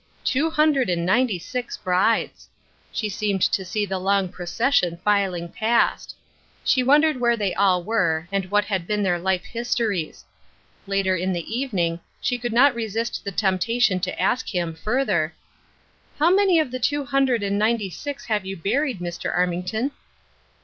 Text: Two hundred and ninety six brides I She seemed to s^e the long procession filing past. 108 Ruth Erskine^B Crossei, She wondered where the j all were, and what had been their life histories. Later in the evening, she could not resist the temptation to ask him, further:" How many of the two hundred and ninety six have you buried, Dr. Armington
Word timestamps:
Two 0.23 0.49
hundred 0.49 0.89
and 0.89 1.05
ninety 1.05 1.37
six 1.37 1.77
brides 1.77 2.49
I 2.49 2.87
She 2.91 3.07
seemed 3.07 3.43
to 3.43 3.61
s^e 3.61 3.87
the 3.87 3.99
long 3.99 4.29
procession 4.29 4.97
filing 5.03 5.47
past. 5.47 6.15
108 6.15 6.15
Ruth 6.15 6.17
Erskine^B 6.17 6.63
Crossei, 6.63 6.73
She 6.73 6.81
wondered 6.83 7.17
where 7.21 7.37
the 7.37 7.49
j 7.49 7.53
all 7.53 7.83
were, 7.83 8.27
and 8.31 8.45
what 8.49 8.65
had 8.65 8.87
been 8.87 9.03
their 9.03 9.19
life 9.19 9.43
histories. 9.43 10.25
Later 10.87 11.15
in 11.15 11.33
the 11.33 11.45
evening, 11.55 11.99
she 12.19 12.39
could 12.39 12.51
not 12.51 12.73
resist 12.73 13.23
the 13.23 13.31
temptation 13.31 13.99
to 13.99 14.19
ask 14.19 14.49
him, 14.55 14.73
further:" 14.73 15.35
How 16.17 16.33
many 16.33 16.57
of 16.57 16.71
the 16.71 16.79
two 16.79 17.05
hundred 17.05 17.43
and 17.43 17.59
ninety 17.59 17.91
six 17.91 18.25
have 18.25 18.43
you 18.43 18.57
buried, 18.57 18.97
Dr. 19.03 19.29
Armington 19.31 19.91